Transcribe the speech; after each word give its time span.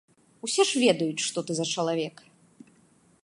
Усе 0.45 0.63
ж 0.69 0.81
ведаюць, 0.83 1.25
што 1.27 1.37
ты 1.49 1.57
за 1.59 1.65
чалавек. 1.75 2.15